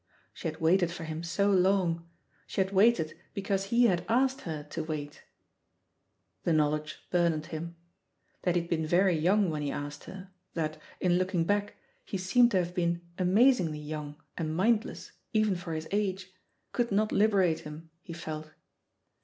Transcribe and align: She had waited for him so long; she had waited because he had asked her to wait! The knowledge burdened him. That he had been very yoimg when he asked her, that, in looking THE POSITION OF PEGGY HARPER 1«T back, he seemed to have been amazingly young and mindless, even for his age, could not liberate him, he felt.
She 0.33 0.47
had 0.47 0.59
waited 0.59 0.89
for 0.91 1.03
him 1.03 1.21
so 1.21 1.51
long; 1.51 2.09
she 2.47 2.59
had 2.59 2.71
waited 2.71 3.15
because 3.35 3.65
he 3.65 3.85
had 3.85 4.03
asked 4.09 4.41
her 4.49 4.63
to 4.71 4.83
wait! 4.83 5.23
The 6.43 6.53
knowledge 6.53 6.97
burdened 7.11 7.45
him. 7.45 7.75
That 8.41 8.55
he 8.55 8.61
had 8.61 8.67
been 8.71 8.87
very 8.87 9.15
yoimg 9.15 9.49
when 9.51 9.61
he 9.61 9.69
asked 9.71 10.05
her, 10.05 10.31
that, 10.55 10.81
in 10.99 11.19
looking 11.19 11.45
THE 11.45 11.53
POSITION 11.53 11.61
OF 11.61 11.65
PEGGY 11.65 11.73
HARPER 11.75 11.75
1«T 11.75 11.75
back, 11.75 12.05
he 12.09 12.17
seemed 12.17 12.49
to 12.51 12.57
have 12.57 12.73
been 12.73 13.01
amazingly 13.19 13.79
young 13.79 14.15
and 14.35 14.55
mindless, 14.55 15.11
even 15.33 15.55
for 15.55 15.73
his 15.73 15.87
age, 15.91 16.31
could 16.71 16.91
not 16.91 17.11
liberate 17.11 17.59
him, 17.59 17.91
he 18.01 18.13
felt. 18.13 18.49